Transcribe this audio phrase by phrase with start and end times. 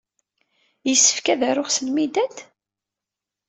[0.87, 2.35] Yessefk ad aruɣ s lmidad?